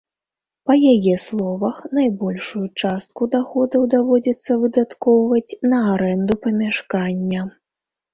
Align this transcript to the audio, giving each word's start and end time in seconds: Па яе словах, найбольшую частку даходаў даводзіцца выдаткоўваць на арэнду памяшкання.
Па 0.69 0.75
яе 0.93 1.11
словах, 1.23 1.81
найбольшую 1.97 2.61
частку 2.83 3.27
даходаў 3.35 3.85
даводзіцца 3.95 4.57
выдаткоўваць 4.63 5.51
на 5.75 5.83
арэнду 5.93 6.39
памяшкання. 6.47 7.45